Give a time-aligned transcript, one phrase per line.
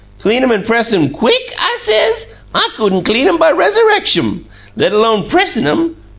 [0.19, 2.27] 'Clean 'em an' press 'em QUICK?' I says.
[2.55, 5.95] 'I couldn' clean 'em by Resurreckshum, let alone pressin' 'em!'